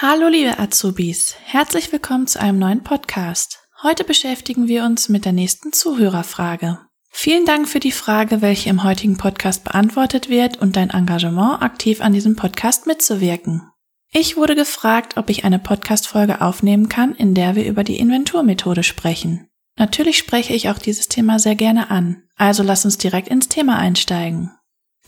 Hallo 0.00 0.28
liebe 0.28 0.60
Azubis, 0.60 1.34
herzlich 1.42 1.90
willkommen 1.90 2.28
zu 2.28 2.40
einem 2.40 2.60
neuen 2.60 2.84
Podcast. 2.84 3.64
Heute 3.82 4.04
beschäftigen 4.04 4.68
wir 4.68 4.84
uns 4.84 5.08
mit 5.08 5.24
der 5.24 5.32
nächsten 5.32 5.72
Zuhörerfrage. 5.72 6.78
Vielen 7.10 7.44
Dank 7.46 7.68
für 7.68 7.80
die 7.80 7.90
Frage, 7.90 8.40
welche 8.40 8.68
im 8.68 8.84
heutigen 8.84 9.16
Podcast 9.16 9.64
beantwortet 9.64 10.28
wird 10.28 10.56
und 10.58 10.76
dein 10.76 10.90
Engagement, 10.90 11.62
aktiv 11.62 12.00
an 12.00 12.12
diesem 12.12 12.36
Podcast 12.36 12.86
mitzuwirken. 12.86 13.72
Ich 14.12 14.36
wurde 14.36 14.54
gefragt, 14.54 15.16
ob 15.16 15.30
ich 15.30 15.44
eine 15.44 15.58
Podcast-Folge 15.58 16.42
aufnehmen 16.42 16.88
kann, 16.88 17.16
in 17.16 17.34
der 17.34 17.56
wir 17.56 17.66
über 17.66 17.82
die 17.82 17.98
Inventurmethode 17.98 18.84
sprechen. 18.84 19.48
Natürlich 19.76 20.16
spreche 20.16 20.54
ich 20.54 20.68
auch 20.68 20.78
dieses 20.78 21.08
Thema 21.08 21.40
sehr 21.40 21.56
gerne 21.56 21.90
an, 21.90 22.22
also 22.36 22.62
lass 22.62 22.84
uns 22.84 22.98
direkt 22.98 23.26
ins 23.26 23.48
Thema 23.48 23.76
einsteigen. 23.78 24.52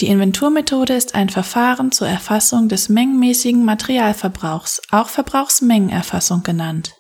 Die 0.01 0.07
Inventurmethode 0.07 0.95
ist 0.95 1.15
ein 1.15 1.29
Verfahren 1.29 1.93
zur 1.93 2.09
Erfassung 2.09 2.71
des 2.71 2.89
mengenmäßigen 2.89 3.65
Materialverbrauchs, 3.67 4.81
auch 4.91 5.11
Verbrauchsmengenerfassung 5.11 6.43
genannt. 6.43 6.95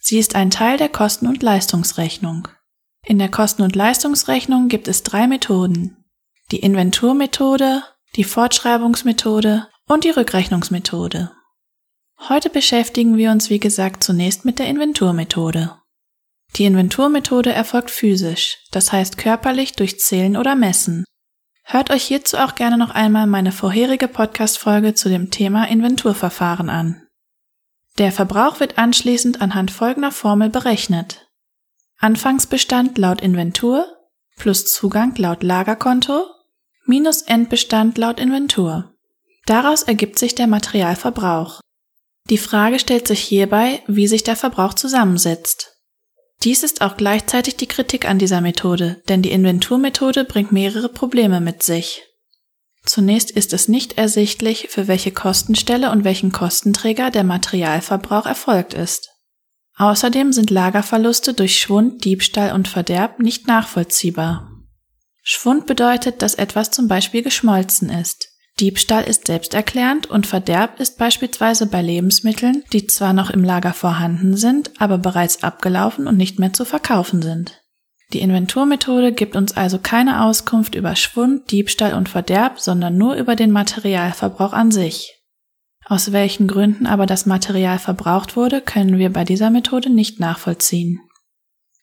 Sie 0.00 0.18
ist 0.18 0.34
ein 0.34 0.50
Teil 0.50 0.78
der 0.78 0.88
Kosten- 0.88 1.26
und 1.26 1.42
Leistungsrechnung. 1.42 2.48
In 3.04 3.18
der 3.18 3.30
Kosten- 3.30 3.62
und 3.62 3.76
Leistungsrechnung 3.76 4.68
gibt 4.68 4.88
es 4.88 5.02
drei 5.02 5.26
Methoden. 5.26 6.02
Die 6.50 6.60
Inventurmethode, 6.60 7.82
die 8.16 8.24
Fortschreibungsmethode 8.24 9.68
und 9.86 10.04
die 10.04 10.10
Rückrechnungsmethode. 10.10 11.30
Heute 12.30 12.48
beschäftigen 12.48 13.18
wir 13.18 13.30
uns, 13.30 13.50
wie 13.50 13.60
gesagt, 13.60 14.02
zunächst 14.02 14.46
mit 14.46 14.58
der 14.58 14.68
Inventurmethode. 14.68 15.76
Die 16.56 16.64
Inventurmethode 16.64 17.52
erfolgt 17.52 17.90
physisch, 17.90 18.56
das 18.70 18.90
heißt 18.90 19.18
körperlich 19.18 19.74
durch 19.74 20.00
Zählen 20.00 20.38
oder 20.38 20.54
Messen. 20.54 21.04
Hört 21.70 21.90
euch 21.90 22.02
hierzu 22.02 22.38
auch 22.38 22.54
gerne 22.54 22.78
noch 22.78 22.92
einmal 22.92 23.26
meine 23.26 23.52
vorherige 23.52 24.08
Podcast-Folge 24.08 24.94
zu 24.94 25.10
dem 25.10 25.30
Thema 25.30 25.68
Inventurverfahren 25.68 26.70
an. 26.70 27.06
Der 27.98 28.10
Verbrauch 28.10 28.58
wird 28.58 28.78
anschließend 28.78 29.42
anhand 29.42 29.70
folgender 29.70 30.10
Formel 30.10 30.48
berechnet. 30.48 31.28
Anfangsbestand 31.98 32.96
laut 32.96 33.20
Inventur 33.20 33.86
plus 34.38 34.64
Zugang 34.64 35.14
laut 35.16 35.42
Lagerkonto 35.42 36.24
minus 36.86 37.20
Endbestand 37.20 37.98
laut 37.98 38.18
Inventur. 38.18 38.94
Daraus 39.44 39.82
ergibt 39.82 40.18
sich 40.18 40.34
der 40.34 40.46
Materialverbrauch. 40.46 41.60
Die 42.30 42.38
Frage 42.38 42.78
stellt 42.78 43.06
sich 43.06 43.20
hierbei, 43.20 43.82
wie 43.86 44.06
sich 44.06 44.24
der 44.24 44.36
Verbrauch 44.36 44.72
zusammensetzt. 44.72 45.77
Dies 46.44 46.62
ist 46.62 46.82
auch 46.82 46.96
gleichzeitig 46.96 47.56
die 47.56 47.66
Kritik 47.66 48.08
an 48.08 48.18
dieser 48.18 48.40
Methode, 48.40 49.02
denn 49.08 49.22
die 49.22 49.32
Inventurmethode 49.32 50.24
bringt 50.24 50.52
mehrere 50.52 50.88
Probleme 50.88 51.40
mit 51.40 51.62
sich. 51.62 52.04
Zunächst 52.84 53.30
ist 53.30 53.52
es 53.52 53.68
nicht 53.68 53.98
ersichtlich, 53.98 54.68
für 54.70 54.86
welche 54.86 55.10
Kostenstelle 55.10 55.90
und 55.90 56.04
welchen 56.04 56.32
Kostenträger 56.32 57.10
der 57.10 57.24
Materialverbrauch 57.24 58.24
erfolgt 58.24 58.72
ist. 58.72 59.10
Außerdem 59.76 60.32
sind 60.32 60.50
Lagerverluste 60.50 61.34
durch 61.34 61.58
Schwund, 61.58 62.04
Diebstahl 62.04 62.52
und 62.52 62.68
Verderb 62.68 63.18
nicht 63.18 63.46
nachvollziehbar. 63.46 64.50
Schwund 65.22 65.66
bedeutet, 65.66 66.22
dass 66.22 66.34
etwas 66.34 66.70
zum 66.70 66.88
Beispiel 66.88 67.22
geschmolzen 67.22 67.90
ist. 67.90 68.28
Diebstahl 68.60 69.04
ist 69.04 69.26
selbsterklärend 69.26 70.08
und 70.08 70.26
Verderb 70.26 70.80
ist 70.80 70.98
beispielsweise 70.98 71.66
bei 71.66 71.80
Lebensmitteln, 71.80 72.64
die 72.72 72.86
zwar 72.86 73.12
noch 73.12 73.30
im 73.30 73.44
Lager 73.44 73.72
vorhanden 73.72 74.36
sind, 74.36 74.72
aber 74.78 74.98
bereits 74.98 75.42
abgelaufen 75.42 76.06
und 76.06 76.16
nicht 76.16 76.38
mehr 76.38 76.52
zu 76.52 76.64
verkaufen 76.64 77.22
sind. 77.22 77.62
Die 78.12 78.20
Inventurmethode 78.20 79.12
gibt 79.12 79.36
uns 79.36 79.56
also 79.56 79.78
keine 79.78 80.24
Auskunft 80.24 80.74
über 80.74 80.96
Schwund, 80.96 81.50
Diebstahl 81.50 81.94
und 81.94 82.08
Verderb, 82.08 82.58
sondern 82.58 82.96
nur 82.96 83.14
über 83.14 83.36
den 83.36 83.50
Materialverbrauch 83.50 84.52
an 84.52 84.70
sich. 84.70 85.14
Aus 85.84 86.12
welchen 86.12 86.48
Gründen 86.48 86.86
aber 86.86 87.06
das 87.06 87.26
Material 87.26 87.78
verbraucht 87.78 88.34
wurde, 88.34 88.60
können 88.60 88.98
wir 88.98 89.12
bei 89.12 89.24
dieser 89.24 89.50
Methode 89.50 89.90
nicht 89.90 90.20
nachvollziehen. 90.20 91.00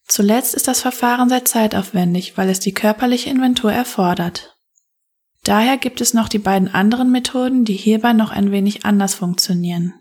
Zuletzt 0.07 0.53
ist 0.53 0.67
das 0.67 0.81
Verfahren 0.81 1.29
sehr 1.29 1.45
zeitaufwendig, 1.45 2.37
weil 2.37 2.49
es 2.49 2.59
die 2.59 2.73
körperliche 2.73 3.29
Inventur 3.29 3.71
erfordert. 3.71 4.54
Daher 5.45 5.77
gibt 5.77 6.01
es 6.01 6.15
noch 6.15 6.27
die 6.27 6.39
beiden 6.39 6.73
anderen 6.73 7.11
Methoden, 7.11 7.65
die 7.65 7.75
hierbei 7.75 8.13
noch 8.13 8.31
ein 8.31 8.51
wenig 8.51 8.83
anders 8.83 9.13
funktionieren. 9.13 9.93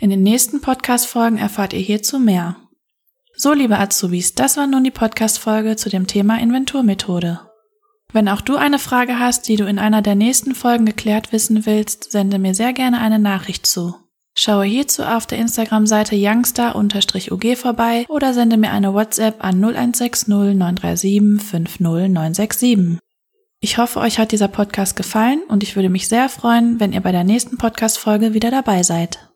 In 0.00 0.10
den 0.10 0.24
nächsten 0.24 0.60
Podcast-Folgen 0.60 1.38
erfahrt 1.38 1.72
ihr 1.72 1.78
hierzu 1.78 2.18
mehr. 2.18 2.56
So, 3.36 3.52
liebe 3.52 3.78
Azubis, 3.78 4.34
das 4.34 4.56
war 4.56 4.66
nun 4.66 4.82
die 4.82 4.90
Podcast-Folge 4.90 5.76
zu 5.76 5.88
dem 5.88 6.08
Thema 6.08 6.40
Inventurmethode. 6.40 7.40
Wenn 8.12 8.28
auch 8.28 8.40
du 8.40 8.56
eine 8.56 8.80
Frage 8.80 9.20
hast, 9.20 9.46
die 9.46 9.54
du 9.54 9.66
in 9.66 9.78
einer 9.78 10.02
der 10.02 10.16
nächsten 10.16 10.52
Folgen 10.56 10.84
geklärt 10.84 11.32
wissen 11.32 11.64
willst, 11.64 12.10
sende 12.10 12.40
mir 12.40 12.54
sehr 12.54 12.72
gerne 12.72 13.00
eine 13.00 13.20
Nachricht 13.20 13.66
zu. 13.66 13.94
Schaue 14.34 14.64
hierzu 14.64 15.04
auf 15.04 15.26
der 15.26 15.38
Instagram-Seite 15.38 16.16
youngstar-ug 16.16 17.56
vorbei 17.56 18.04
oder 18.08 18.34
sende 18.34 18.56
mir 18.56 18.72
eine 18.72 18.94
WhatsApp 18.94 19.44
an 19.44 19.62
0160 19.62 20.26
937 20.26 21.20
50967. 21.38 22.98
Ich 23.64 23.78
hoffe, 23.78 24.00
euch 24.00 24.18
hat 24.18 24.32
dieser 24.32 24.48
Podcast 24.48 24.96
gefallen 24.96 25.44
und 25.46 25.62
ich 25.62 25.76
würde 25.76 25.88
mich 25.88 26.08
sehr 26.08 26.28
freuen, 26.28 26.80
wenn 26.80 26.92
ihr 26.92 27.00
bei 27.00 27.12
der 27.12 27.22
nächsten 27.22 27.58
Podcast-Folge 27.58 28.34
wieder 28.34 28.50
dabei 28.50 28.82
seid. 28.82 29.28